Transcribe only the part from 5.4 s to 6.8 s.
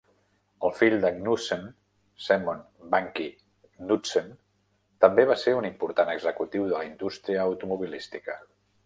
ser un important executiu de